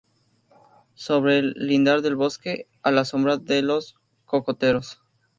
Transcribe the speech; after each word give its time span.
sobre 0.95 1.37
el 1.37 1.53
lindar 1.55 2.01
del 2.01 2.15
bosque, 2.15 2.67
a 2.81 2.89
la 2.89 3.05
sombra 3.05 3.37
de 3.37 3.61
los 3.61 3.99
cocoteros 4.25 4.99